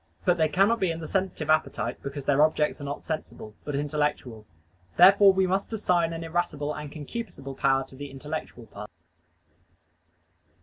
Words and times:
But 0.25 0.39
they 0.39 0.49
cannot 0.49 0.79
be 0.79 0.89
in 0.89 0.99
the 0.99 1.07
sensitive 1.07 1.51
appetite, 1.51 2.01
because 2.01 2.25
their 2.25 2.41
objects 2.41 2.81
are 2.81 2.85
not 2.85 3.03
sensible, 3.03 3.53
but 3.63 3.75
intellectual. 3.75 4.47
Therefore 4.97 5.31
we 5.31 5.45
must 5.45 5.71
assign 5.73 6.11
an 6.11 6.23
irascible 6.23 6.73
and 6.73 6.91
concupiscible 6.91 7.55
power 7.55 7.83
to 7.85 7.95
the 7.95 8.09
intellectual 8.09 8.65
part. 8.65 8.89